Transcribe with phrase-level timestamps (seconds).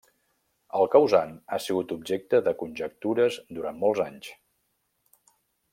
[0.79, 4.31] El causant ha sigut objecte de conjectures durant molts anys.